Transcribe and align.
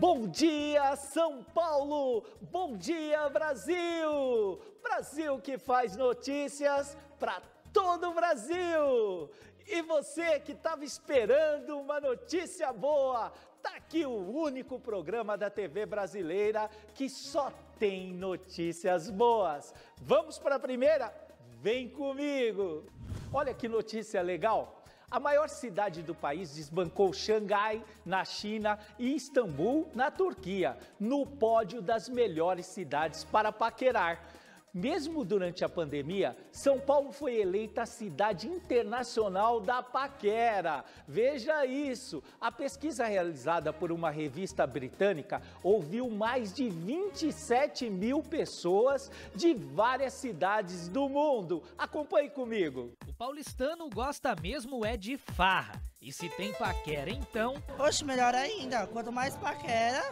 Bom 0.00 0.26
dia, 0.28 0.96
São 0.96 1.44
Paulo! 1.44 2.24
Bom 2.50 2.74
dia, 2.74 3.28
Brasil! 3.28 4.58
Brasil 4.82 5.38
que 5.40 5.58
faz 5.58 5.94
notícias 5.94 6.96
para 7.18 7.42
todo 7.70 8.08
o 8.08 8.14
Brasil! 8.14 9.30
E 9.66 9.82
você 9.82 10.40
que 10.40 10.52
estava 10.52 10.86
esperando 10.86 11.78
uma 11.78 12.00
notícia 12.00 12.72
boa, 12.72 13.30
tá 13.62 13.76
aqui 13.76 14.06
o 14.06 14.26
único 14.30 14.80
programa 14.80 15.36
da 15.36 15.50
TV 15.50 15.84
brasileira 15.84 16.70
que 16.94 17.10
só 17.10 17.52
tem 17.78 18.14
notícias 18.14 19.10
boas. 19.10 19.74
Vamos 20.00 20.38
para 20.38 20.54
a 20.54 20.58
primeira? 20.58 21.12
Vem 21.60 21.90
comigo! 21.90 22.86
Olha 23.30 23.52
que 23.52 23.68
notícia 23.68 24.22
legal! 24.22 24.82
A 25.10 25.18
maior 25.18 25.48
cidade 25.48 26.02
do 26.02 26.14
país 26.14 26.54
desbancou 26.54 27.12
Xangai, 27.12 27.82
na 28.06 28.24
China, 28.24 28.78
e 28.96 29.16
Istambul, 29.16 29.90
na 29.92 30.08
Turquia, 30.08 30.78
no 31.00 31.26
pódio 31.26 31.82
das 31.82 32.08
melhores 32.08 32.66
cidades 32.66 33.24
para 33.24 33.50
paquerar. 33.50 34.24
Mesmo 34.72 35.24
durante 35.24 35.64
a 35.64 35.68
pandemia, 35.68 36.36
São 36.52 36.78
Paulo 36.78 37.10
foi 37.10 37.40
eleita 37.40 37.82
a 37.82 37.86
cidade 37.86 38.46
internacional 38.46 39.60
da 39.60 39.82
paquera. 39.82 40.84
Veja 41.08 41.66
isso! 41.66 42.22
A 42.40 42.52
pesquisa 42.52 43.04
realizada 43.04 43.72
por 43.72 43.90
uma 43.90 44.10
revista 44.10 44.66
britânica 44.66 45.42
ouviu 45.62 46.08
mais 46.08 46.52
de 46.52 46.68
27 46.70 47.90
mil 47.90 48.22
pessoas 48.22 49.10
de 49.34 49.54
várias 49.54 50.14
cidades 50.14 50.88
do 50.88 51.08
mundo. 51.08 51.62
Acompanhe 51.76 52.30
comigo. 52.30 52.92
O 53.08 53.12
paulistano 53.12 53.90
gosta 53.90 54.36
mesmo 54.40 54.84
é 54.84 54.96
de 54.96 55.16
farra. 55.16 55.82
E 56.00 56.12
se 56.12 56.28
tem 56.30 56.52
paquera, 56.54 57.10
então. 57.10 57.62
Oxe, 57.78 58.04
melhor 58.04 58.34
ainda. 58.34 58.86
Quanto 58.86 59.12
mais 59.12 59.36
paquera, 59.36 60.10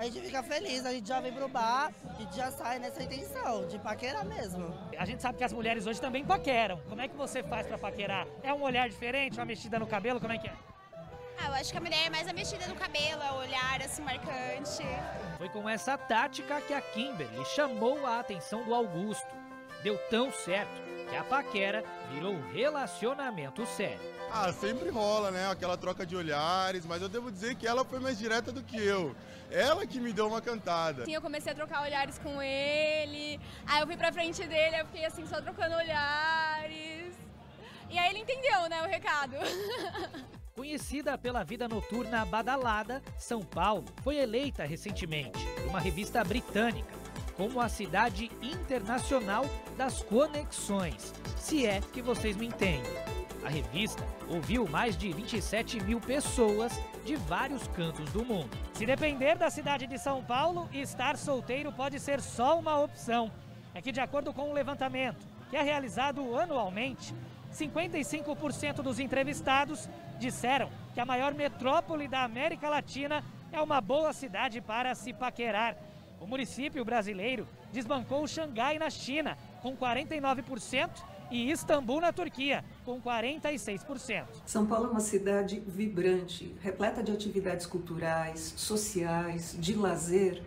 a 0.00 0.04
gente 0.04 0.20
fica 0.22 0.42
feliz, 0.42 0.86
a 0.86 0.92
gente 0.92 1.06
já 1.06 1.20
vem 1.20 1.30
pro 1.30 1.46
bar, 1.46 1.92
a 2.08 2.14
gente 2.14 2.34
já 2.34 2.50
sai 2.50 2.78
nessa 2.78 3.02
intenção, 3.02 3.68
de 3.68 3.78
paquerar 3.78 4.24
mesmo. 4.24 4.74
A 4.96 5.04
gente 5.04 5.20
sabe 5.20 5.36
que 5.36 5.44
as 5.44 5.52
mulheres 5.52 5.86
hoje 5.86 6.00
também 6.00 6.24
paqueram. 6.24 6.80
Como 6.88 7.02
é 7.02 7.06
que 7.06 7.14
você 7.14 7.42
faz 7.42 7.66
para 7.66 7.76
paquerar? 7.76 8.26
É 8.42 8.50
um 8.50 8.62
olhar 8.62 8.88
diferente, 8.88 9.38
uma 9.38 9.44
mexida 9.44 9.78
no 9.78 9.86
cabelo, 9.86 10.18
como 10.18 10.32
é 10.32 10.38
que 10.38 10.48
é? 10.48 10.54
Ah, 11.38 11.48
eu 11.48 11.54
acho 11.54 11.70
que 11.70 11.76
a 11.76 11.80
mulher 11.82 12.06
é 12.06 12.10
mais 12.10 12.26
a 12.26 12.32
mexida 12.32 12.66
no 12.66 12.74
cabelo, 12.76 13.22
é 13.22 13.30
o 13.30 13.36
olhar 13.36 13.82
assim 13.82 14.00
marcante. 14.00 14.82
Foi 15.36 15.50
com 15.50 15.68
essa 15.68 15.98
tática 15.98 16.62
que 16.62 16.72
a 16.72 16.80
Kimberly 16.80 17.44
chamou 17.44 18.06
a 18.06 18.20
atenção 18.20 18.64
do 18.64 18.74
Augusto. 18.74 19.39
Deu 19.82 19.96
tão 20.10 20.30
certo 20.30 20.70
que 21.08 21.16
a 21.16 21.24
paquera 21.24 21.82
virou 22.12 22.32
um 22.34 22.52
relacionamento 22.52 23.64
sério. 23.66 23.98
Ah, 24.32 24.52
sempre 24.52 24.90
rola, 24.90 25.30
né? 25.30 25.50
Aquela 25.50 25.76
troca 25.76 26.06
de 26.06 26.14
olhares, 26.14 26.86
mas 26.86 27.02
eu 27.02 27.08
devo 27.08 27.32
dizer 27.32 27.56
que 27.56 27.66
ela 27.66 27.84
foi 27.84 27.98
mais 27.98 28.18
direta 28.18 28.52
do 28.52 28.62
que 28.62 28.76
eu. 28.76 29.16
Ela 29.50 29.86
que 29.86 29.98
me 29.98 30.12
deu 30.12 30.28
uma 30.28 30.40
cantada. 30.40 31.04
Sim, 31.04 31.14
eu 31.14 31.20
comecei 31.20 31.50
a 31.50 31.54
trocar 31.54 31.82
olhares 31.82 32.18
com 32.18 32.40
ele. 32.40 33.40
Aí 33.66 33.80
eu 33.80 33.86
fui 33.86 33.96
pra 33.96 34.12
frente 34.12 34.46
dele, 34.46 34.80
eu 34.80 34.86
fiquei 34.86 35.04
assim, 35.04 35.26
só 35.26 35.40
trocando 35.40 35.74
olhares. 35.74 37.18
E 37.88 37.98
aí 37.98 38.10
ele 38.10 38.20
entendeu, 38.20 38.68
né, 38.68 38.82
o 38.82 38.86
recado. 38.86 39.34
Conhecida 40.54 41.16
pela 41.16 41.42
vida 41.42 41.66
noturna 41.66 42.24
badalada, 42.24 43.02
São 43.18 43.40
Paulo 43.40 43.86
foi 44.02 44.18
eleita 44.18 44.64
recentemente 44.64 45.44
por 45.56 45.66
uma 45.66 45.80
revista 45.80 46.22
britânica 46.22 46.99
como 47.40 47.58
a 47.58 47.70
cidade 47.70 48.30
internacional 48.42 49.46
das 49.74 50.02
conexões, 50.02 51.14
se 51.38 51.64
é 51.64 51.80
que 51.80 52.02
vocês 52.02 52.36
me 52.36 52.48
entendem. 52.48 52.92
A 53.42 53.48
revista 53.48 54.06
ouviu 54.28 54.68
mais 54.68 54.94
de 54.94 55.10
27 55.10 55.82
mil 55.82 55.98
pessoas 56.02 56.70
de 57.02 57.16
vários 57.16 57.66
cantos 57.68 58.12
do 58.12 58.22
mundo. 58.22 58.50
Se 58.74 58.84
depender 58.84 59.38
da 59.38 59.48
cidade 59.48 59.86
de 59.86 59.98
São 59.98 60.22
Paulo, 60.22 60.68
estar 60.70 61.16
solteiro 61.16 61.72
pode 61.72 61.98
ser 61.98 62.20
só 62.20 62.58
uma 62.58 62.78
opção. 62.78 63.32
É 63.74 63.80
que, 63.80 63.90
de 63.90 64.00
acordo 64.00 64.34
com 64.34 64.50
um 64.50 64.52
levantamento 64.52 65.26
que 65.48 65.56
é 65.56 65.62
realizado 65.62 66.38
anualmente, 66.38 67.14
55% 67.54 68.82
dos 68.82 68.98
entrevistados 68.98 69.88
disseram 70.18 70.68
que 70.92 71.00
a 71.00 71.06
maior 71.06 71.32
metrópole 71.32 72.06
da 72.06 72.22
América 72.22 72.68
Latina 72.68 73.24
é 73.50 73.62
uma 73.62 73.80
boa 73.80 74.12
cidade 74.12 74.60
para 74.60 74.94
se 74.94 75.14
paquerar. 75.14 75.74
O 76.20 76.26
município 76.26 76.84
brasileiro 76.84 77.48
desbancou 77.72 78.28
Xangai, 78.28 78.78
na 78.78 78.90
China, 78.90 79.38
com 79.62 79.74
49%, 79.74 80.90
e 81.30 81.50
Istambul, 81.50 82.00
na 82.00 82.12
Turquia, 82.12 82.62
com 82.84 83.00
46%. 83.00 84.26
São 84.44 84.66
Paulo 84.66 84.88
é 84.88 84.90
uma 84.90 85.00
cidade 85.00 85.62
vibrante, 85.66 86.54
repleta 86.60 87.02
de 87.02 87.10
atividades 87.10 87.64
culturais, 87.64 88.52
sociais, 88.56 89.56
de 89.58 89.74
lazer. 89.74 90.42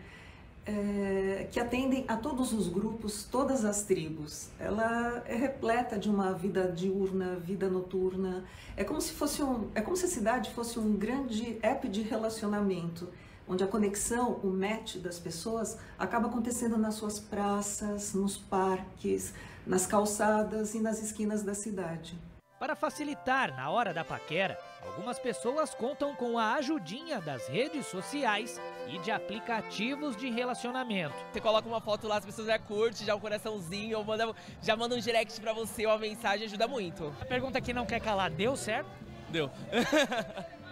É, 0.66 1.50
que 1.52 1.60
atendem 1.60 2.06
a 2.08 2.16
todos 2.16 2.54
os 2.54 2.70
grupos, 2.70 3.26
todas 3.26 3.66
as 3.66 3.84
tribos. 3.84 4.48
Ela 4.58 5.22
é 5.26 5.36
repleta 5.36 6.00
de 6.00 6.10
uma 6.10 6.32
vida 6.32 6.72
diurna, 6.72 7.36
vida 7.36 7.68
noturna. 7.70 8.46
É 8.78 8.86
como 8.86 9.02
se 9.02 9.12
fosse 9.12 9.44
um, 9.44 9.70
é 9.76 9.82
como 9.82 9.98
se 9.98 10.06
a 10.06 10.08
cidade 10.08 10.52
fosse 10.52 10.80
um 10.80 10.96
grande 10.96 11.58
app 11.62 11.86
de 11.90 12.02
relacionamento 12.02 13.10
onde 13.48 13.64
a 13.64 13.68
conexão, 13.68 14.40
o 14.44 14.48
match 14.48 14.98
das 14.98 15.20
pessoas 15.20 15.78
acaba 15.98 16.28
acontecendo 16.28 16.78
nas 16.78 16.96
suas 16.96 17.20
praças, 17.20 18.14
nos 18.14 18.38
parques, 18.38 19.34
nas 19.66 19.86
calçadas 19.86 20.76
e 20.76 20.80
nas 20.80 21.02
esquinas 21.02 21.44
da 21.44 21.54
cidade. 21.54 22.18
Para 22.64 22.78
facilitar 22.78 23.54
na 23.58 23.70
hora 23.70 23.94
da 23.94 24.06
paquera, 24.06 24.58
algumas 24.82 25.20
pessoas 25.20 25.76
contam 25.76 26.16
com 26.16 26.40
a 26.40 26.54
ajudinha 26.54 27.20
das 27.20 27.46
redes 27.50 27.88
sociais 27.88 28.58
e 28.88 28.98
de 29.00 29.12
aplicativos 29.12 30.16
de 30.16 30.30
relacionamento. 30.30 31.14
Você 31.30 31.42
coloca 31.42 31.68
uma 31.68 31.82
foto 31.82 32.08
lá, 32.08 32.20
as 32.20 32.26
pessoas 32.26 32.48
já 32.48 32.58
curtem, 32.58 33.06
já 33.06 33.16
um 33.16 33.20
coraçãozinho, 33.20 33.98
ou 33.98 34.06
manda, 34.06 34.34
já 34.62 34.78
manda 34.78 34.96
um 34.96 35.00
direct 35.00 35.42
para 35.42 35.52
você, 35.52 35.86
uma 35.86 35.98
mensagem, 35.98 36.46
ajuda 36.46 36.66
muito. 36.66 37.14
A 37.20 37.26
pergunta 37.26 37.60
que 37.60 37.74
não 37.74 37.86
quer 37.86 38.00
calar, 38.00 38.32
deu 38.32 38.56
certo? 38.56 38.90
Deu. 39.30 39.52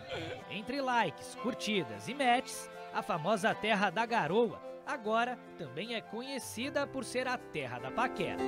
Entre 0.52 0.82
likes, 0.82 1.34
curtidas 1.36 2.10
e 2.10 2.14
matches, 2.14 2.70
a 2.94 3.02
famosa 3.02 3.56
Terra 3.56 3.90
da 3.90 4.06
Garoa 4.06 4.62
agora 4.86 5.40
também 5.58 5.96
é 5.96 6.02
conhecida 6.02 6.86
por 6.86 7.06
ser 7.06 7.26
a 7.26 7.38
Terra 7.38 7.80
da 7.80 7.90
Paquera. 7.90 8.42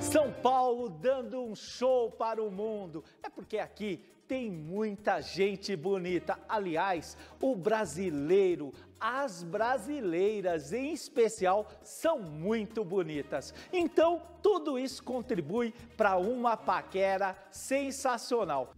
São 0.00 0.32
Paulo 0.32 0.88
dando 0.88 1.40
um 1.40 1.54
show 1.54 2.10
para 2.10 2.42
o 2.42 2.50
mundo. 2.50 3.04
É 3.22 3.30
porque 3.30 3.58
aqui 3.58 4.00
tem 4.26 4.50
muita 4.50 5.20
gente 5.20 5.76
bonita. 5.76 6.36
Aliás, 6.48 7.16
o 7.40 7.54
brasileiro, 7.54 8.72
as 8.98 9.44
brasileiras 9.44 10.72
em 10.72 10.92
especial, 10.92 11.68
são 11.80 12.18
muito 12.18 12.84
bonitas. 12.84 13.54
Então, 13.72 14.20
tudo 14.42 14.76
isso 14.76 15.02
contribui 15.04 15.72
para 15.96 16.16
uma 16.16 16.56
paquera 16.56 17.36
sensacional. 17.52 18.74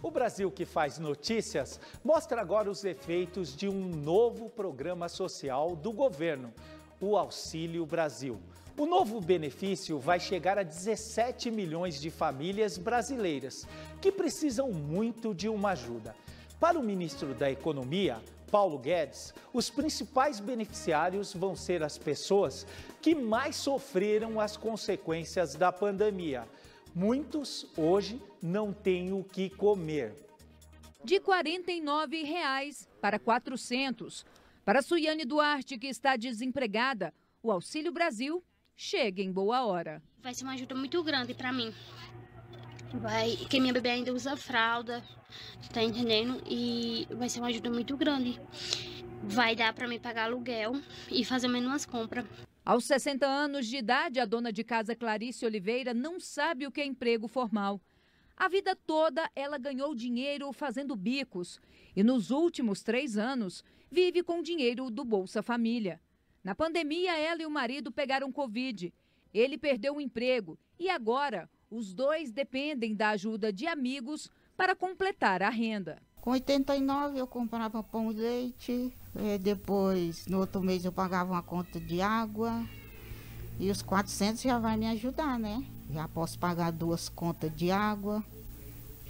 O 0.00 0.12
Brasil 0.12 0.48
que 0.48 0.64
faz 0.64 0.98
notícias 1.00 1.80
mostra 2.04 2.40
agora 2.40 2.70
os 2.70 2.84
efeitos 2.84 3.56
de 3.56 3.68
um 3.68 3.88
novo 3.88 4.48
programa 4.48 5.08
social 5.08 5.74
do 5.74 5.90
governo, 5.90 6.52
o 7.00 7.16
Auxílio 7.16 7.84
Brasil. 7.84 8.38
O 8.76 8.86
novo 8.86 9.20
benefício 9.20 9.98
vai 9.98 10.20
chegar 10.20 10.56
a 10.56 10.62
17 10.62 11.50
milhões 11.50 12.00
de 12.00 12.10
famílias 12.10 12.78
brasileiras 12.78 13.66
que 14.00 14.12
precisam 14.12 14.70
muito 14.70 15.34
de 15.34 15.48
uma 15.48 15.70
ajuda. 15.70 16.14
Para 16.60 16.78
o 16.78 16.82
ministro 16.82 17.34
da 17.34 17.50
Economia, 17.50 18.22
Paulo 18.52 18.78
Guedes, 18.78 19.34
os 19.52 19.68
principais 19.68 20.38
beneficiários 20.38 21.34
vão 21.34 21.56
ser 21.56 21.82
as 21.82 21.98
pessoas 21.98 22.64
que 23.02 23.16
mais 23.16 23.56
sofreram 23.56 24.40
as 24.40 24.56
consequências 24.56 25.56
da 25.56 25.72
pandemia 25.72 26.46
Muitos 26.98 27.64
hoje 27.76 28.20
não 28.42 28.72
têm 28.72 29.12
o 29.12 29.22
que 29.22 29.48
comer. 29.48 30.16
De 31.04 31.20
49 31.20 32.24
reais 32.24 32.88
para 33.00 33.20
400. 33.20 34.26
Para 34.64 34.82
Suiane 34.82 35.24
Duarte, 35.24 35.78
que 35.78 35.86
está 35.86 36.16
desempregada, 36.16 37.14
o 37.40 37.52
Auxílio 37.52 37.92
Brasil 37.92 38.42
chega 38.74 39.22
em 39.22 39.30
boa 39.30 39.64
hora. 39.64 40.02
Vai 40.20 40.34
ser 40.34 40.42
uma 40.42 40.54
ajuda 40.54 40.74
muito 40.74 41.00
grande 41.04 41.34
para 41.34 41.52
mim. 41.52 41.72
Vai, 42.94 43.36
que 43.48 43.60
minha 43.60 43.72
bebê 43.72 43.90
ainda 43.90 44.12
usa 44.12 44.36
fralda, 44.36 45.00
tá 45.72 45.80
entendendo? 45.80 46.42
E 46.50 47.06
vai 47.12 47.28
ser 47.28 47.38
uma 47.38 47.46
ajuda 47.46 47.70
muito 47.70 47.96
grande. 47.96 48.40
Vai 49.22 49.54
dar 49.54 49.72
para 49.72 49.86
mim 49.86 50.00
pagar 50.00 50.24
aluguel 50.24 50.72
e 51.08 51.24
fazer 51.24 51.46
menos 51.46 51.86
compras. 51.86 52.26
Aos 52.68 52.84
60 52.84 53.26
anos 53.26 53.66
de 53.66 53.78
idade, 53.78 54.20
a 54.20 54.26
dona 54.26 54.52
de 54.52 54.62
casa 54.62 54.94
Clarice 54.94 55.46
Oliveira 55.46 55.94
não 55.94 56.20
sabe 56.20 56.66
o 56.66 56.70
que 56.70 56.82
é 56.82 56.84
emprego 56.84 57.26
formal. 57.26 57.80
A 58.36 58.46
vida 58.46 58.76
toda 58.76 59.30
ela 59.34 59.56
ganhou 59.56 59.94
dinheiro 59.94 60.52
fazendo 60.52 60.94
bicos 60.94 61.58
e 61.96 62.02
nos 62.02 62.30
últimos 62.30 62.82
três 62.82 63.16
anos 63.16 63.64
vive 63.90 64.22
com 64.22 64.42
dinheiro 64.42 64.90
do 64.90 65.02
Bolsa 65.02 65.42
Família. 65.42 65.98
Na 66.44 66.54
pandemia, 66.54 67.16
ela 67.16 67.40
e 67.40 67.46
o 67.46 67.50
marido 67.50 67.90
pegaram 67.90 68.30
Covid. 68.30 68.92
Ele 69.32 69.56
perdeu 69.56 69.96
o 69.96 70.00
emprego 70.00 70.58
e 70.78 70.90
agora 70.90 71.48
os 71.70 71.94
dois 71.94 72.30
dependem 72.30 72.94
da 72.94 73.08
ajuda 73.08 73.50
de 73.50 73.66
amigos 73.66 74.30
para 74.58 74.76
completar 74.76 75.42
a 75.42 75.48
renda. 75.48 76.02
Com 76.20 76.32
89 76.32 77.18
eu 77.18 77.26
comprava 77.26 77.82
pão 77.82 78.12
e 78.12 78.14
leite, 78.14 78.92
E 79.14 79.38
depois, 79.38 80.26
no 80.26 80.38
outro 80.38 80.60
mês, 80.60 80.84
eu 80.84 80.92
pagava 80.92 81.32
uma 81.32 81.42
conta 81.42 81.80
de 81.80 82.00
água. 82.00 82.64
E 83.58 83.70
os 83.70 83.82
400 83.82 84.42
já 84.42 84.58
vai 84.58 84.76
me 84.76 84.86
ajudar, 84.86 85.38
né? 85.38 85.64
Já 85.90 86.06
posso 86.06 86.38
pagar 86.38 86.70
duas 86.70 87.08
contas 87.08 87.54
de 87.54 87.70
água. 87.70 88.22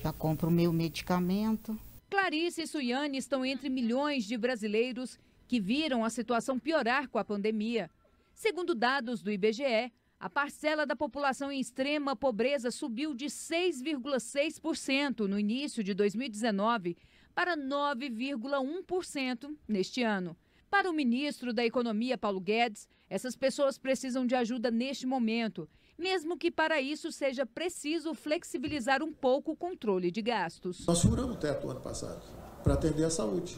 Já 0.02 0.12
compro 0.12 0.48
o 0.48 0.52
meu 0.52 0.72
medicamento. 0.72 1.78
Clarice 2.08 2.62
e 2.62 2.66
Suiane 2.66 3.18
estão 3.18 3.44
entre 3.44 3.68
milhões 3.68 4.24
de 4.24 4.38
brasileiros 4.38 5.18
que 5.46 5.60
viram 5.60 6.04
a 6.04 6.10
situação 6.10 6.58
piorar 6.58 7.08
com 7.08 7.18
a 7.18 7.24
pandemia. 7.24 7.90
Segundo 8.34 8.74
dados 8.74 9.22
do 9.22 9.30
IBGE, 9.30 9.92
a 10.20 10.30
parcela 10.30 10.86
da 10.86 10.96
população 10.96 11.52
em 11.52 11.60
extrema 11.60 12.16
pobreza 12.16 12.70
subiu 12.70 13.14
de 13.14 13.26
6,6% 13.26 15.26
no 15.26 15.38
início 15.38 15.84
de 15.84 15.94
2019 15.94 16.96
para 17.38 17.56
9,1% 17.56 19.56
neste 19.68 20.02
ano. 20.02 20.36
Para 20.68 20.90
o 20.90 20.92
ministro 20.92 21.52
da 21.52 21.64
Economia, 21.64 22.18
Paulo 22.18 22.40
Guedes, 22.40 22.88
essas 23.08 23.36
pessoas 23.36 23.78
precisam 23.78 24.26
de 24.26 24.34
ajuda 24.34 24.72
neste 24.72 25.06
momento, 25.06 25.68
mesmo 25.96 26.36
que 26.36 26.50
para 26.50 26.80
isso 26.80 27.12
seja 27.12 27.46
preciso 27.46 28.12
flexibilizar 28.12 29.04
um 29.04 29.12
pouco 29.12 29.52
o 29.52 29.56
controle 29.56 30.10
de 30.10 30.20
gastos. 30.20 30.84
Nós 30.84 31.00
furamos 31.00 31.36
o 31.36 31.38
teto 31.38 31.70
ano 31.70 31.80
passado 31.80 32.26
para 32.64 32.74
atender 32.74 33.04
a 33.04 33.10
saúde. 33.10 33.56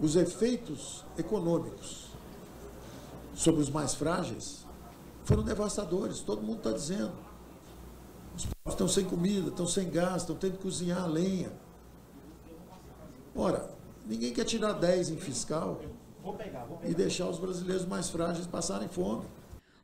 Os 0.00 0.16
efeitos 0.16 1.04
econômicos 1.16 2.08
sobre 3.32 3.60
os 3.60 3.70
mais 3.70 3.94
frágeis 3.94 4.66
foram 5.22 5.44
devastadores, 5.44 6.18
todo 6.18 6.42
mundo 6.42 6.58
está 6.58 6.72
dizendo. 6.72 7.12
Os 8.36 8.44
povos 8.44 8.70
estão 8.70 8.88
sem 8.88 9.04
comida, 9.04 9.50
estão 9.50 9.68
sem 9.68 9.88
gás, 9.88 10.22
estão 10.22 10.34
tendo 10.34 10.56
que 10.56 10.64
cozinhar 10.64 11.04
a 11.04 11.06
lenha. 11.06 11.69
Ora, 13.40 13.74
ninguém 14.04 14.34
quer 14.34 14.44
tirar 14.44 14.74
10 14.74 15.12
em 15.12 15.16
fiscal 15.16 15.80
e 16.86 16.92
deixar 16.92 17.26
os 17.26 17.38
brasileiros 17.38 17.86
mais 17.86 18.10
frágeis 18.10 18.46
passarem 18.46 18.86
fome. 18.86 19.26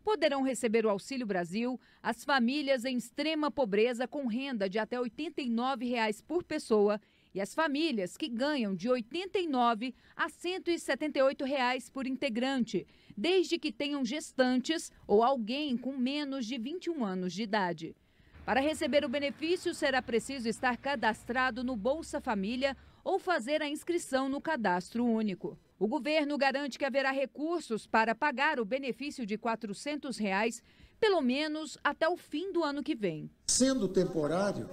Poderão 0.04 0.42
receber 0.42 0.84
o 0.84 0.90
Auxílio 0.90 1.26
Brasil 1.26 1.80
as 2.02 2.22
famílias 2.22 2.84
em 2.84 2.98
extrema 2.98 3.50
pobreza 3.50 4.06
com 4.06 4.26
renda 4.26 4.68
de 4.68 4.78
até 4.78 5.00
89 5.00 5.86
reais 5.86 6.20
por 6.20 6.44
pessoa 6.44 7.00
e 7.34 7.40
as 7.40 7.54
famílias 7.54 8.14
que 8.14 8.28
ganham 8.28 8.74
de 8.74 8.88
R$ 8.88 8.92
89 8.96 9.94
a 10.14 10.28
178 10.28 11.42
reais 11.46 11.88
por 11.88 12.06
integrante, 12.06 12.86
desde 13.16 13.58
que 13.58 13.72
tenham 13.72 14.04
gestantes 14.04 14.92
ou 15.06 15.22
alguém 15.22 15.78
com 15.78 15.96
menos 15.96 16.44
de 16.44 16.58
21 16.58 17.02
anos 17.02 17.32
de 17.32 17.44
idade. 17.44 17.96
Para 18.44 18.60
receber 18.60 19.02
o 19.02 19.08
benefício, 19.08 19.74
será 19.74 20.02
preciso 20.02 20.46
estar 20.46 20.76
cadastrado 20.76 21.64
no 21.64 21.74
Bolsa 21.74 22.20
Família 22.20 22.76
ou 23.06 23.20
fazer 23.20 23.62
a 23.62 23.68
inscrição 23.68 24.28
no 24.28 24.40
cadastro 24.40 25.04
único. 25.04 25.56
O 25.78 25.86
governo 25.86 26.36
garante 26.36 26.76
que 26.76 26.84
haverá 26.84 27.12
recursos 27.12 27.86
para 27.86 28.16
pagar 28.16 28.58
o 28.58 28.64
benefício 28.64 29.24
de 29.24 29.38
400 29.38 30.18
reais, 30.18 30.60
pelo 30.98 31.20
menos 31.20 31.78
até 31.84 32.08
o 32.08 32.16
fim 32.16 32.52
do 32.52 32.64
ano 32.64 32.82
que 32.82 32.96
vem. 32.96 33.30
Sendo 33.46 33.86
temporário, 33.86 34.68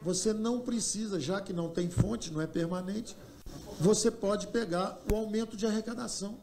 você 0.00 0.32
não 0.32 0.60
precisa, 0.60 1.18
já 1.18 1.40
que 1.40 1.52
não 1.52 1.70
tem 1.70 1.90
fonte, 1.90 2.32
não 2.32 2.40
é 2.40 2.46
permanente, 2.46 3.16
você 3.80 4.08
pode 4.08 4.46
pegar 4.46 4.96
o 5.10 5.16
aumento 5.16 5.56
de 5.56 5.66
arrecadação. 5.66 6.38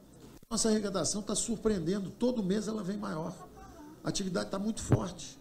Nossa 0.50 0.68
arrecadação 0.68 1.22
está 1.22 1.36
surpreendendo, 1.36 2.10
todo 2.10 2.44
mês 2.44 2.68
ela 2.68 2.84
vem 2.84 2.98
maior. 2.98 3.34
A 4.04 4.10
atividade 4.10 4.48
está 4.48 4.60
muito 4.60 4.84
forte. 4.84 5.40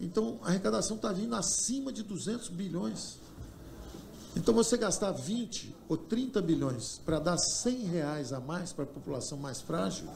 Então, 0.00 0.38
a 0.42 0.48
arrecadação 0.48 0.96
está 0.96 1.12
vindo 1.12 1.34
acima 1.34 1.92
de 1.92 2.02
200 2.02 2.48
bilhões. 2.48 3.25
Então, 4.36 4.52
você 4.52 4.76
gastar 4.76 5.12
20 5.12 5.74
ou 5.88 5.96
30 5.96 6.42
bilhões 6.42 7.00
para 7.04 7.18
dar 7.18 7.38
100 7.38 7.86
reais 7.86 8.32
a 8.34 8.38
mais 8.38 8.70
para 8.70 8.84
a 8.84 8.86
população 8.86 9.38
mais 9.38 9.62
frágil 9.62 10.06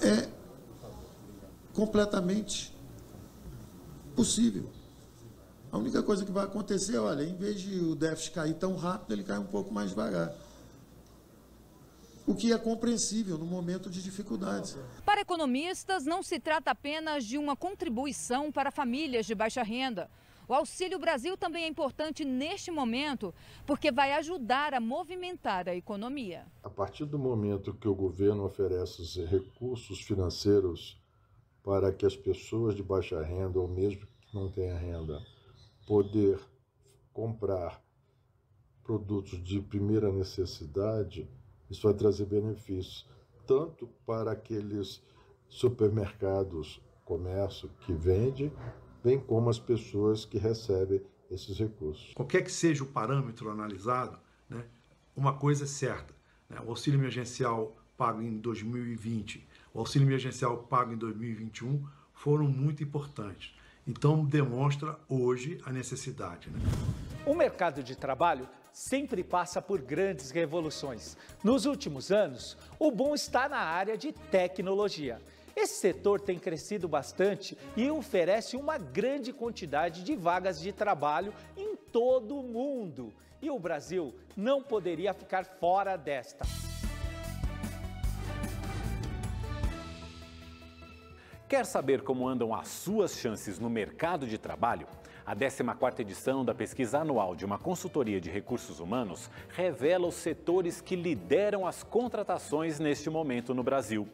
é 0.00 0.28
completamente 1.74 2.74
possível. 4.14 4.70
A 5.70 5.76
única 5.76 6.02
coisa 6.02 6.24
que 6.24 6.32
vai 6.32 6.44
acontecer, 6.44 6.96
olha, 6.96 7.22
em 7.22 7.36
vez 7.36 7.60
de 7.60 7.78
o 7.78 7.94
déficit 7.94 8.32
cair 8.32 8.54
tão 8.54 8.74
rápido, 8.76 9.12
ele 9.12 9.22
cai 9.22 9.38
um 9.38 9.46
pouco 9.46 9.72
mais 9.72 9.90
devagar. 9.90 10.32
O 12.26 12.34
que 12.34 12.52
é 12.52 12.58
compreensível 12.58 13.36
no 13.36 13.44
momento 13.44 13.90
de 13.90 14.02
dificuldades. 14.02 14.76
Para 15.04 15.20
economistas, 15.20 16.04
não 16.04 16.22
se 16.22 16.40
trata 16.40 16.70
apenas 16.70 17.24
de 17.24 17.36
uma 17.36 17.54
contribuição 17.54 18.50
para 18.50 18.70
famílias 18.70 19.26
de 19.26 19.34
baixa 19.34 19.62
renda. 19.62 20.10
O 20.48 20.54
Auxílio 20.54 20.98
Brasil 20.98 21.36
também 21.36 21.64
é 21.64 21.66
importante 21.66 22.24
neste 22.24 22.70
momento, 22.70 23.34
porque 23.66 23.90
vai 23.90 24.12
ajudar 24.12 24.74
a 24.74 24.80
movimentar 24.80 25.68
a 25.68 25.74
economia. 25.74 26.46
A 26.62 26.70
partir 26.70 27.04
do 27.04 27.18
momento 27.18 27.74
que 27.74 27.88
o 27.88 27.94
governo 27.94 28.44
oferece 28.44 29.02
os 29.02 29.16
recursos 29.16 30.00
financeiros 30.02 31.02
para 31.64 31.92
que 31.92 32.06
as 32.06 32.14
pessoas 32.14 32.76
de 32.76 32.82
baixa 32.82 33.20
renda, 33.22 33.58
ou 33.58 33.66
mesmo 33.66 34.06
que 34.06 34.34
não 34.34 34.48
tenham 34.48 34.78
renda, 34.78 35.20
poder 35.84 36.38
comprar 37.12 37.82
produtos 38.84 39.42
de 39.42 39.60
primeira 39.60 40.12
necessidade, 40.12 41.28
isso 41.68 41.82
vai 41.82 41.94
trazer 41.94 42.26
benefícios 42.26 43.04
tanto 43.48 43.88
para 44.06 44.30
aqueles 44.30 45.02
supermercados, 45.48 46.80
comércio 47.04 47.68
que 47.84 47.92
vende, 47.92 48.52
bem 49.06 49.20
como 49.20 49.48
as 49.48 49.58
pessoas 49.60 50.24
que 50.24 50.36
recebem 50.36 51.00
esses 51.30 51.56
recursos. 51.56 52.12
Qualquer 52.14 52.42
que 52.42 52.50
seja 52.50 52.82
o 52.82 52.86
parâmetro 52.86 53.48
analisado, 53.48 54.18
né, 54.50 54.64
uma 55.14 55.32
coisa 55.32 55.62
é 55.62 55.66
certa: 55.68 56.12
né, 56.50 56.58
o 56.66 56.70
auxílio 56.70 56.98
emergencial 56.98 57.76
pago 57.96 58.20
em 58.20 58.36
2020, 58.38 59.46
o 59.72 59.78
auxílio 59.78 60.08
emergencial 60.08 60.58
pago 60.64 60.92
em 60.92 60.96
2021 60.96 61.86
foram 62.12 62.48
muito 62.48 62.82
importantes. 62.82 63.54
Então 63.86 64.24
demonstra 64.24 64.98
hoje 65.08 65.60
a 65.64 65.72
necessidade. 65.72 66.50
Né? 66.50 66.58
O 67.24 67.32
mercado 67.32 67.84
de 67.84 67.94
trabalho 67.94 68.48
sempre 68.72 69.22
passa 69.22 69.62
por 69.62 69.80
grandes 69.80 70.32
revoluções. 70.32 71.16
Nos 71.44 71.64
últimos 71.64 72.10
anos, 72.10 72.58
o 72.76 72.90
boom 72.90 73.14
está 73.14 73.48
na 73.48 73.60
área 73.60 73.96
de 73.96 74.12
tecnologia. 74.12 75.22
Esse 75.56 75.80
setor 75.80 76.20
tem 76.20 76.38
crescido 76.38 76.86
bastante 76.86 77.56
e 77.74 77.90
oferece 77.90 78.58
uma 78.58 78.76
grande 78.76 79.32
quantidade 79.32 80.04
de 80.04 80.14
vagas 80.14 80.60
de 80.60 80.70
trabalho 80.70 81.32
em 81.56 81.74
todo 81.74 82.38
o 82.38 82.42
mundo. 82.42 83.10
E 83.40 83.50
o 83.50 83.58
Brasil 83.58 84.14
não 84.36 84.62
poderia 84.62 85.14
ficar 85.14 85.46
fora 85.46 85.96
desta. 85.96 86.44
Quer 91.48 91.64
saber 91.64 92.02
como 92.02 92.28
andam 92.28 92.54
as 92.54 92.68
suas 92.68 93.16
chances 93.16 93.58
no 93.58 93.70
mercado 93.70 94.26
de 94.26 94.36
trabalho? 94.36 94.86
A 95.24 95.34
14ª 95.34 96.00
edição 96.00 96.44
da 96.44 96.54
pesquisa 96.54 96.98
anual 96.98 97.34
de 97.34 97.46
uma 97.46 97.58
consultoria 97.58 98.20
de 98.20 98.28
recursos 98.30 98.78
humanos 98.78 99.30
revela 99.48 100.06
os 100.06 100.16
setores 100.16 100.82
que 100.82 100.94
lideram 100.94 101.66
as 101.66 101.82
contratações 101.82 102.78
neste 102.78 103.08
momento 103.08 103.54
no 103.54 103.62
Brasil 103.62 104.06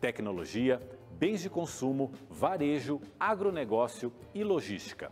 tecnologia, 0.00 0.80
bens 1.10 1.40
de 1.40 1.50
consumo, 1.50 2.12
varejo, 2.28 3.00
agronegócio 3.18 4.12
e 4.34 4.44
logística. 4.44 5.10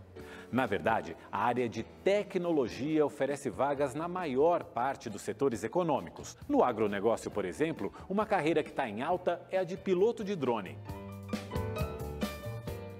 Na 0.53 0.67
verdade, 0.67 1.17
a 1.33 1.45
área 1.45 1.69
de 1.69 1.83
tecnologia 1.83 3.05
oferece 3.05 3.51
vagas 3.51 3.95
na 3.95 4.07
maior 4.07 4.63
parte 4.65 5.11
dos 5.11 5.23
setores 5.23 5.65
econômicos. 5.65 6.37
No 6.49 6.63
agronegócio, 6.63 7.31
por 7.31 7.45
exemplo, 7.45 7.93
uma 8.09 8.27
carreira 8.27 8.63
que 8.63 8.71
está 8.71 8.89
em 8.89 9.03
alta 9.03 9.45
é 9.51 9.59
a 9.59 9.65
de 9.65 9.77
piloto 9.77 10.23
de 10.23 10.37
drone. 10.37 10.79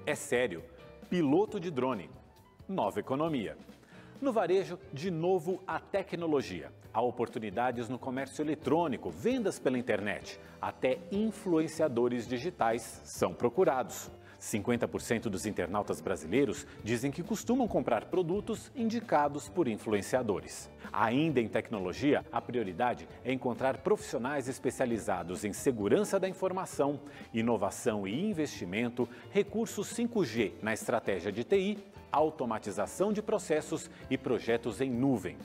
É 0.07 0.15
sério, 0.15 0.65
piloto 1.09 1.61
de 1.61 1.71
drone. 1.71 2.11
Nova 2.69 3.01
economia. 3.01 3.57
No 4.21 4.33
varejo, 4.33 4.79
de 4.93 5.11
novo 5.11 5.63
a 5.67 5.79
tecnologia. 5.79 6.73
Há 6.95 7.03
oportunidades 7.03 7.89
no 7.89 7.99
comércio 7.99 8.41
eletrônico, 8.41 9.11
vendas 9.11 9.59
pela 9.59 9.77
internet. 9.77 10.39
Até 10.63 11.01
influenciadores 11.11 12.25
digitais 12.25 13.03
são 13.05 13.35
procurados. 13.35 14.13
50% 14.41 15.23
dos 15.23 15.45
internautas 15.45 16.01
brasileiros 16.01 16.65
dizem 16.85 17.11
que 17.11 17.23
costumam 17.23 17.67
comprar 17.67 18.05
produtos 18.05 18.71
indicados 18.77 19.49
por 19.49 19.67
influenciadores. 19.67 20.71
Ainda 20.93 21.41
em 21.41 21.49
tecnologia, 21.49 22.25
a 22.31 22.41
prioridade 22.41 23.09
é 23.25 23.33
encontrar 23.33 23.79
profissionais 23.79 24.47
especializados 24.49 25.45
em 25.45 25.53
segurança 25.53 26.21
da 26.21 26.29
informação, 26.29 27.01
inovação 27.33 28.07
e 28.07 28.31
investimento, 28.31 29.09
recursos 29.33 29.93
5G 29.93 30.53
na 30.63 30.73
estratégia 30.73 31.33
de 31.33 31.43
TI 31.43 31.79
automatização 32.15 33.13
de 33.13 33.21
processos 33.21 33.91
e 34.09 34.17
projetos 34.17 34.81
em 34.81 34.89
nuvem. 34.89 35.37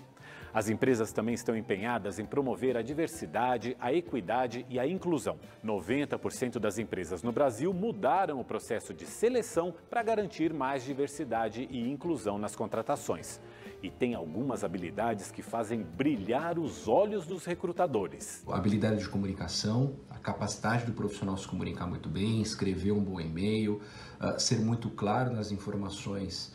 As 0.53 0.70
empresas 0.70 1.12
também 1.12 1.36
estão 1.36 1.56
empenhadas 1.56 2.18
em 2.18 2.25
promover 2.25 2.75
a 2.75 2.82
diversidade, 2.82 3.75
a 3.79 3.94
equidade 3.94 4.65
e 4.70 4.79
a 4.79 4.88
inclusão. 4.88 5.38
90% 5.63 6.58
das 6.58 6.79
empresas 6.79 7.22
no 7.22 7.32
Brasil 7.32 7.74
mudaram 7.74 8.39
o 8.39 8.44
processo 8.44 8.94
de 8.94 9.06
seleção 9.06 9.74
para 9.89 10.01
garantir 10.01 10.53
mais 10.53 10.84
diversidade 10.84 11.68
e 11.70 11.88
inclusão 11.89 12.38
nas 12.38 12.56
contratações. 12.56 13.39
E 13.82 13.89
tem 13.89 14.13
algumas 14.13 14.63
habilidades 14.63 15.32
que 15.32 15.41
fazem 15.41 15.82
brilhar 15.82 16.60
os 16.60 16.88
olhos 16.88 17.25
dos 17.25 17.46
recrutadores. 17.46 18.44
A 18.48 18.58
habilidade 18.58 19.00
de 19.00 19.08
comunicação, 19.08 19.96
a 20.10 20.18
capacidade 20.18 20.86
do 20.86 20.91
profissional 20.91 21.38
se 21.38 21.48
comunicar 21.48 21.88
muito 21.88 22.10
bem, 22.10 22.41
escrever 22.41 22.91
um 22.91 23.01
bom 23.01 23.22
e-mail, 23.22 23.82
uh, 24.20 24.38
ser 24.39 24.60
muito 24.60 24.89
claro 24.89 25.32
nas 25.32 25.51
informações 25.51 26.53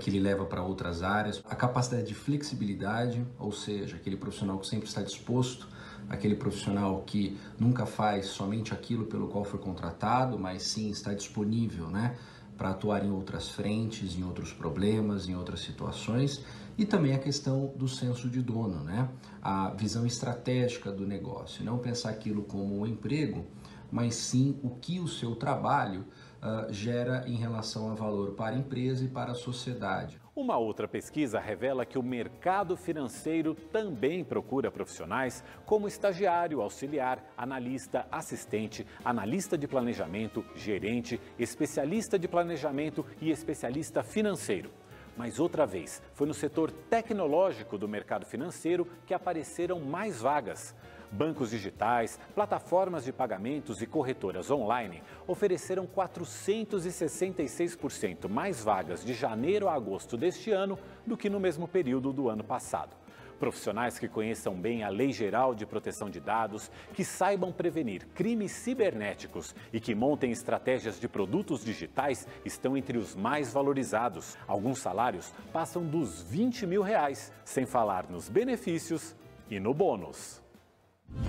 que 0.00 0.08
ele 0.10 0.20
leva 0.20 0.44
para 0.44 0.62
outras 0.62 1.02
áreas, 1.02 1.42
a 1.44 1.54
capacidade 1.54 2.06
de 2.06 2.14
flexibilidade, 2.14 3.24
ou 3.38 3.52
seja, 3.52 3.96
aquele 3.96 4.16
profissional 4.16 4.58
que 4.58 4.66
sempre 4.66 4.88
está 4.88 5.02
disposto, 5.02 5.68
aquele 6.08 6.34
profissional 6.34 7.02
que 7.04 7.36
nunca 7.58 7.84
faz 7.84 8.26
somente 8.26 8.72
aquilo 8.72 9.06
pelo 9.06 9.28
qual 9.28 9.44
foi 9.44 9.58
contratado, 9.58 10.38
mas 10.38 10.62
sim 10.62 10.90
está 10.90 11.12
disponível, 11.12 11.88
né? 11.88 12.16
para 12.56 12.70
atuar 12.70 13.04
em 13.04 13.10
outras 13.10 13.50
frentes, 13.50 14.16
em 14.16 14.24
outros 14.24 14.50
problemas, 14.50 15.28
em 15.28 15.36
outras 15.36 15.60
situações, 15.60 16.42
e 16.78 16.86
também 16.86 17.14
a 17.14 17.18
questão 17.18 17.72
do 17.76 17.86
senso 17.86 18.30
de 18.30 18.40
dono, 18.40 18.82
né? 18.82 19.10
a 19.42 19.70
visão 19.70 20.06
estratégica 20.06 20.90
do 20.90 21.06
negócio, 21.06 21.64
não 21.64 21.78
pensar 21.78 22.10
aquilo 22.10 22.42
como 22.42 22.80
um 22.80 22.86
emprego, 22.86 23.44
mas 23.90 24.14
sim 24.14 24.58
o 24.62 24.70
que 24.70 24.98
o 25.00 25.06
seu 25.06 25.36
trabalho 25.36 26.04
uh, 26.42 26.72
gera 26.72 27.24
em 27.26 27.36
relação 27.36 27.90
a 27.90 27.94
valor 27.94 28.32
para 28.32 28.54
a 28.54 28.58
empresa 28.58 29.04
e 29.04 29.08
para 29.08 29.32
a 29.32 29.34
sociedade. 29.34 30.20
Uma 30.34 30.58
outra 30.58 30.86
pesquisa 30.86 31.40
revela 31.40 31.86
que 31.86 31.98
o 31.98 32.02
mercado 32.02 32.76
financeiro 32.76 33.54
também 33.54 34.22
procura 34.22 34.70
profissionais 34.70 35.42
como 35.64 35.88
estagiário, 35.88 36.60
auxiliar, 36.60 37.24
analista, 37.38 38.06
assistente, 38.12 38.86
analista 39.02 39.56
de 39.56 39.66
planejamento, 39.66 40.44
gerente, 40.54 41.18
especialista 41.38 42.18
de 42.18 42.28
planejamento 42.28 43.04
e 43.18 43.30
especialista 43.30 44.02
financeiro. 44.02 44.70
Mas 45.16 45.40
outra 45.40 45.64
vez, 45.64 46.02
foi 46.12 46.26
no 46.26 46.34
setor 46.34 46.70
tecnológico 46.70 47.78
do 47.78 47.88
mercado 47.88 48.26
financeiro 48.26 48.86
que 49.06 49.14
apareceram 49.14 49.80
mais 49.80 50.20
vagas. 50.20 50.74
Bancos 51.10 51.50
digitais, 51.50 52.20
plataformas 52.34 53.04
de 53.04 53.12
pagamentos 53.12 53.80
e 53.80 53.86
corretoras 53.86 54.50
online 54.50 55.02
ofereceram 55.26 55.86
466% 55.86 58.28
mais 58.28 58.62
vagas 58.62 59.02
de 59.04 59.14
janeiro 59.14 59.68
a 59.68 59.74
agosto 59.74 60.16
deste 60.16 60.50
ano 60.50 60.78
do 61.06 61.16
que 61.16 61.30
no 61.30 61.40
mesmo 61.40 61.68
período 61.68 62.12
do 62.12 62.28
ano 62.28 62.44
passado. 62.44 62.94
Profissionais 63.38 63.98
que 63.98 64.08
conheçam 64.08 64.54
bem 64.54 64.82
a 64.82 64.88
Lei 64.88 65.12
Geral 65.12 65.54
de 65.54 65.66
Proteção 65.66 66.08
de 66.08 66.20
Dados, 66.20 66.70
que 66.94 67.04
saibam 67.04 67.52
prevenir 67.52 68.06
crimes 68.14 68.52
cibernéticos 68.52 69.54
e 69.72 69.78
que 69.78 69.94
montem 69.94 70.32
estratégias 70.32 70.98
de 70.98 71.06
produtos 71.06 71.62
digitais 71.62 72.26
estão 72.46 72.74
entre 72.76 72.96
os 72.96 73.14
mais 73.14 73.52
valorizados. 73.52 74.38
Alguns 74.48 74.78
salários 74.78 75.34
passam 75.52 75.84
dos 75.84 76.22
20 76.22 76.66
mil 76.66 76.80
reais, 76.80 77.30
sem 77.44 77.66
falar 77.66 78.08
nos 78.08 78.30
benefícios 78.30 79.14
e 79.50 79.60
no 79.60 79.74
bônus. 79.74 80.45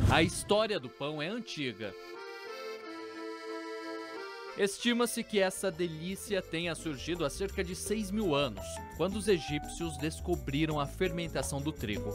A 0.10 0.24
história 0.24 0.79
do 0.79 0.89
pão 0.89 1.22
é 1.22 1.27
antiga. 1.27 1.94
Estima-se 4.58 5.24
que 5.24 5.39
essa 5.39 5.70
delícia 5.70 6.41
tenha 6.41 6.74
surgido 6.74 7.24
há 7.24 7.29
cerca 7.29 7.63
de 7.63 7.75
6 7.75 8.10
mil 8.10 8.34
anos, 8.34 8.65
quando 8.96 9.15
os 9.15 9.27
egípcios 9.27 9.98
descobriram 9.98 10.79
a 10.79 10.88
fermentação 10.88 11.62
do 11.62 11.72
trigo. 11.72 12.12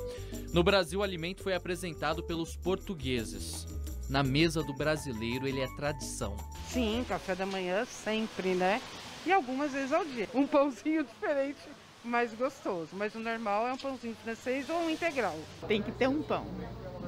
No 0.53 0.65
Brasil, 0.65 0.99
o 1.01 1.03
alimento 1.05 1.43
foi 1.43 1.55
apresentado 1.55 2.23
pelos 2.23 2.57
portugueses. 2.57 3.67
Na 4.09 4.25
mesa 4.25 4.63
do 4.63 4.75
brasileiro, 4.75 5.47
ele 5.47 5.61
é 5.61 5.69
tradição. 5.77 6.37
Sim, 6.69 7.05
café 7.09 7.37
da 7.37 7.47
manhã 7.47 7.85
sempre, 7.85 8.55
né? 8.55 8.83
E 9.25 9.31
algumas 9.31 9.71
vezes 9.71 9.93
ao 9.93 10.05
dia. 10.05 10.29
Um 10.35 10.47
pãozinho 10.47 11.05
diferente, 11.15 11.61
mais 12.03 12.35
gostoso. 12.35 12.89
Mas 12.95 13.15
o 13.15 13.21
normal 13.21 13.69
é 13.69 13.73
um 13.73 13.79
pãozinho 13.79 14.17
francês 14.17 14.69
ou 14.69 14.77
um 14.81 14.91
integral. 14.91 15.39
Tem 15.69 15.81
que 15.81 15.93
ter 15.93 16.09
um 16.09 16.23
pão. 16.23 16.45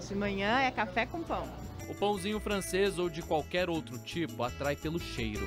De 0.01 0.15
manhã 0.15 0.61
é 0.61 0.71
café 0.71 1.07
com 1.07 1.23
pão. 1.23 1.49
O 1.89 1.95
pãozinho 1.95 2.41
francês 2.41 2.99
ou 2.99 3.09
de 3.09 3.23
qualquer 3.23 3.71
outro 3.71 3.99
tipo 3.99 4.43
atrai 4.43 4.77
pelo 4.77 4.99
cheiro. 4.99 5.47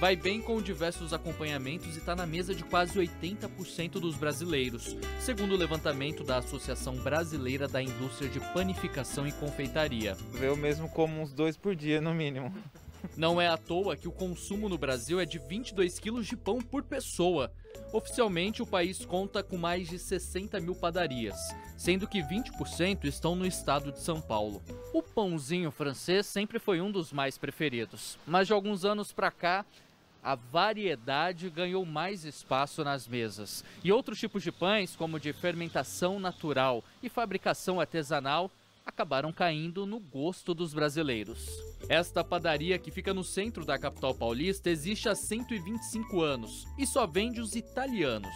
Vai 0.00 0.16
bem 0.16 0.40
com 0.40 0.60
diversos 0.60 1.12
acompanhamentos 1.12 1.94
e 1.94 1.98
está 1.98 2.16
na 2.16 2.26
mesa 2.26 2.52
de 2.52 2.64
quase 2.64 2.98
80% 2.98 4.00
dos 4.00 4.16
brasileiros, 4.16 4.96
segundo 5.20 5.54
o 5.54 5.56
levantamento 5.56 6.24
da 6.24 6.38
Associação 6.38 6.96
Brasileira 6.96 7.68
da 7.68 7.80
Indústria 7.80 8.28
de 8.28 8.40
Panificação 8.52 9.28
e 9.28 9.32
Confeitaria. 9.32 10.16
Eu 10.40 10.56
mesmo 10.56 10.88
como 10.88 11.20
uns 11.20 11.32
dois 11.32 11.56
por 11.56 11.76
dia, 11.76 12.00
no 12.00 12.12
mínimo. 12.12 12.52
Não 13.16 13.40
é 13.40 13.46
à 13.46 13.56
toa 13.56 13.96
que 13.96 14.08
o 14.08 14.12
consumo 14.12 14.68
no 14.68 14.78
Brasil 14.78 15.20
é 15.20 15.24
de 15.24 15.38
22 15.38 15.98
quilos 16.00 16.26
de 16.26 16.36
pão 16.36 16.60
por 16.60 16.82
pessoa. 16.82 17.52
Oficialmente, 17.92 18.62
o 18.62 18.66
país 18.66 19.04
conta 19.04 19.42
com 19.42 19.58
mais 19.58 19.88
de 19.88 19.98
60 19.98 20.58
mil 20.60 20.74
padarias, 20.74 21.36
sendo 21.76 22.08
que 22.08 22.22
20% 22.22 23.04
estão 23.04 23.36
no 23.36 23.46
estado 23.46 23.92
de 23.92 24.00
São 24.00 24.20
Paulo. 24.20 24.62
O 24.94 25.02
pãozinho 25.02 25.70
francês 25.70 26.26
sempre 26.26 26.58
foi 26.58 26.80
um 26.80 26.90
dos 26.90 27.12
mais 27.12 27.36
preferidos, 27.36 28.18
mas 28.26 28.46
de 28.46 28.52
alguns 28.52 28.84
anos 28.84 29.12
para 29.12 29.30
cá, 29.30 29.64
a 30.22 30.36
variedade 30.36 31.50
ganhou 31.50 31.84
mais 31.84 32.24
espaço 32.24 32.84
nas 32.84 33.08
mesas. 33.08 33.64
E 33.82 33.90
outros 33.90 34.20
tipos 34.20 34.42
de 34.42 34.52
pães, 34.52 34.94
como 34.94 35.18
de 35.18 35.32
fermentação 35.32 36.20
natural 36.20 36.84
e 37.02 37.08
fabricação 37.08 37.80
artesanal, 37.80 38.50
acabaram 38.84 39.32
caindo 39.32 39.86
no 39.86 39.98
gosto 39.98 40.54
dos 40.54 40.74
brasileiros. 40.74 41.46
Esta 41.88 42.22
padaria, 42.22 42.78
que 42.78 42.90
fica 42.90 43.12
no 43.14 43.24
centro 43.24 43.64
da 43.64 43.78
capital 43.78 44.14
paulista, 44.14 44.70
existe 44.70 45.08
há 45.08 45.14
125 45.14 46.20
anos 46.20 46.66
e 46.78 46.86
só 46.86 47.06
vende 47.06 47.40
os 47.40 47.54
italianos. 47.54 48.34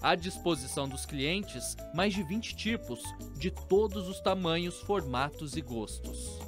À 0.00 0.14
disposição 0.14 0.88
dos 0.88 1.04
clientes, 1.04 1.76
mais 1.94 2.14
de 2.14 2.22
20 2.22 2.56
tipos, 2.56 3.02
de 3.36 3.50
todos 3.50 4.08
os 4.08 4.20
tamanhos, 4.20 4.80
formatos 4.80 5.56
e 5.56 5.60
gostos. 5.60 6.38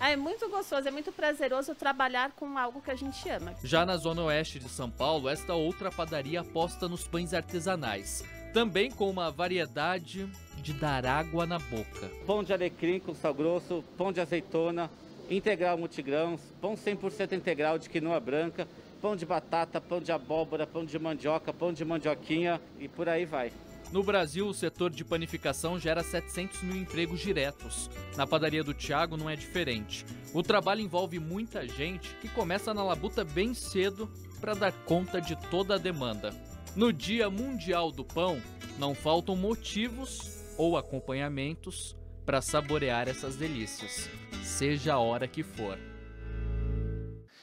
É 0.00 0.16
muito 0.16 0.48
gostoso, 0.48 0.88
é 0.88 0.90
muito 0.90 1.12
prazeroso 1.12 1.74
trabalhar 1.74 2.32
com 2.32 2.56
algo 2.56 2.80
que 2.80 2.90
a 2.90 2.94
gente 2.94 3.28
ama. 3.28 3.54
Já 3.62 3.84
na 3.84 3.98
zona 3.98 4.22
oeste 4.22 4.58
de 4.58 4.68
São 4.68 4.90
Paulo, 4.90 5.28
esta 5.28 5.52
outra 5.52 5.90
padaria 5.90 6.40
aposta 6.40 6.88
nos 6.88 7.06
pães 7.06 7.34
artesanais, 7.34 8.24
também 8.52 8.90
com 8.90 9.08
uma 9.08 9.30
variedade 9.30 10.28
de 10.62 10.72
dar 10.72 11.06
água 11.06 11.46
na 11.46 11.58
boca. 11.58 12.10
Pão 12.26 12.42
de 12.42 12.52
alecrim 12.52 12.98
com 12.98 13.14
sal 13.14 13.32
grosso, 13.32 13.84
pão 13.96 14.12
de 14.12 14.20
azeitona, 14.20 14.90
integral 15.30 15.78
multigrãos, 15.78 16.40
pão 16.60 16.74
100% 16.74 17.32
integral 17.32 17.78
de 17.78 17.88
quinoa 17.88 18.18
branca, 18.20 18.66
pão 19.00 19.16
de 19.16 19.24
batata, 19.24 19.80
pão 19.80 20.00
de 20.00 20.12
abóbora, 20.12 20.66
pão 20.66 20.84
de 20.84 20.98
mandioca, 20.98 21.52
pão 21.52 21.72
de 21.72 21.84
mandioquinha 21.84 22.60
e 22.78 22.88
por 22.88 23.08
aí 23.08 23.24
vai. 23.24 23.52
No 23.92 24.04
Brasil, 24.04 24.46
o 24.46 24.54
setor 24.54 24.90
de 24.90 25.04
panificação 25.04 25.78
gera 25.78 26.02
700 26.02 26.62
mil 26.62 26.76
empregos 26.76 27.18
diretos. 27.18 27.90
Na 28.16 28.24
padaria 28.24 28.62
do 28.62 28.72
Tiago 28.72 29.16
não 29.16 29.28
é 29.28 29.34
diferente. 29.34 30.06
O 30.32 30.44
trabalho 30.44 30.80
envolve 30.80 31.18
muita 31.18 31.66
gente 31.66 32.14
que 32.20 32.28
começa 32.28 32.72
na 32.72 32.84
labuta 32.84 33.24
bem 33.24 33.52
cedo 33.52 34.08
para 34.40 34.54
dar 34.54 34.72
conta 34.72 35.20
de 35.20 35.34
toda 35.50 35.74
a 35.74 35.78
demanda. 35.78 36.32
No 36.76 36.92
Dia 36.92 37.28
Mundial 37.28 37.90
do 37.90 38.04
Pão, 38.04 38.40
não 38.78 38.94
faltam 38.94 39.36
motivos 39.36 40.44
ou 40.56 40.76
acompanhamentos 40.76 41.96
para 42.24 42.40
saborear 42.40 43.08
essas 43.08 43.36
delícias, 43.36 44.08
seja 44.42 44.94
a 44.94 44.98
hora 44.98 45.26
que 45.26 45.42
for. 45.42 45.78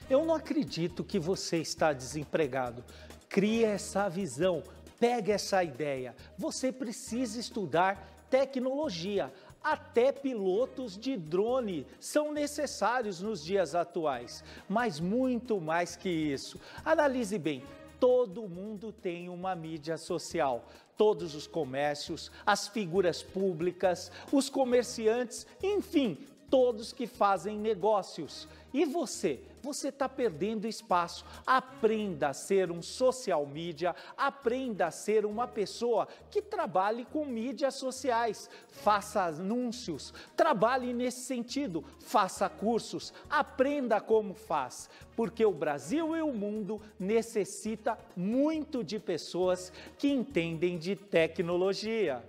Eu 0.10 0.25
não 0.25 0.34
acredito 0.34 1.03
que 1.03 1.19
você 1.19 1.57
está 1.57 1.91
desempregado. 1.91 2.84
Crie 3.27 3.65
essa 3.65 4.07
visão 4.07 4.63
Pegue 5.00 5.31
essa 5.31 5.63
ideia. 5.63 6.15
Você 6.38 6.72
precisa 6.72 7.39
estudar 7.39 8.25
tecnologia. 8.29 9.31
Até 9.63 10.12
pilotos 10.12 10.98
de 10.98 11.17
drone 11.17 11.86
são 12.00 12.31
necessários 12.31 13.22
nos 13.22 13.43
dias 13.43 13.75
atuais. 13.75 14.43
Mas 14.67 15.00
muito 15.00 15.60
mais 15.62 15.96
que 15.96 16.10
isso. 16.10 16.60
Analise 16.84 17.38
bem. 17.38 17.63
Todo 18.00 18.48
mundo 18.48 18.92
tem 18.92 19.30
uma 19.30 19.56
mídia 19.56 19.98
social 19.98 20.66
todos 20.98 21.36
os 21.36 21.46
comércios, 21.46 22.32
as 22.46 22.68
figuras 22.68 23.22
públicas, 23.22 24.12
os 24.32 24.50
comerciantes, 24.50 25.46
enfim, 25.62 26.18
todos 26.50 26.92
que 26.92 27.06
fazem 27.06 27.58
negócios. 27.58 28.48
E 28.77 28.86
você? 28.86 29.39
Você 29.63 29.88
está 29.88 30.07
perdendo 30.07 30.67
espaço. 30.67 31.25
Aprenda 31.48 32.27
a 32.27 32.34
ser 32.34 32.69
um 32.69 32.79
social 32.79 33.43
media, 33.43 33.96
aprenda 34.15 34.86
a 34.86 34.91
ser 34.91 35.25
uma 35.25 35.48
pessoa 35.48 36.07
que 36.29 36.43
trabalhe 36.43 37.03
com 37.05 37.25
mídias 37.25 37.74
sociais. 37.74 38.48
Faça 38.69 39.24
anúncios, 39.24 40.13
trabalhe 40.36 40.93
nesse 40.93 41.22
sentido, 41.22 41.84
faça 42.00 42.48
cursos, 42.48 43.12
aprenda 43.27 44.00
como 44.00 44.36
faz, 44.36 44.91
porque 45.15 45.43
o 45.43 45.51
Brasil 45.51 46.15
e 46.15 46.22
o 46.22 46.31
mundo 46.31 46.79
necessita 47.00 47.98
muito 48.15 48.84
de 48.84 49.00
pessoas 49.00 49.74
que 49.98 50.07
entendem 50.07 50.77
de 50.77 50.96
tecnologia. 50.96 52.24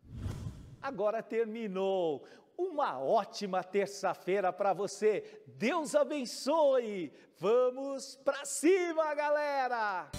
agora 0.80 1.22
terminou. 1.22 2.24
Uma 2.58 2.98
ótima 2.98 3.62
terça-feira 3.62 4.52
para 4.52 4.72
você. 4.72 5.42
Deus 5.46 5.94
abençoe. 5.94 7.12
Vamos 7.38 8.16
para 8.16 8.44
cima, 8.44 9.14
galera! 9.14 10.10